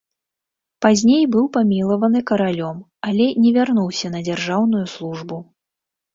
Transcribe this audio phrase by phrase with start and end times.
[0.85, 2.77] Пазней быў памілаваны каралём,
[3.09, 5.35] але не вярнуўся на дзяржаўную службу.